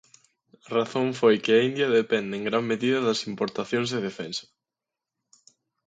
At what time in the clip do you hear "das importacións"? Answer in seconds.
3.07-3.89